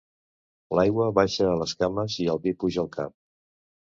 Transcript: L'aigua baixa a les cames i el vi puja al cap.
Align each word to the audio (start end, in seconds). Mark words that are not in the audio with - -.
L'aigua 0.77 1.09
baixa 1.19 1.45
a 1.49 1.59
les 1.63 1.73
cames 1.83 2.15
i 2.23 2.25
el 2.33 2.41
vi 2.47 2.55
puja 2.65 2.81
al 2.85 2.91
cap. 2.97 3.15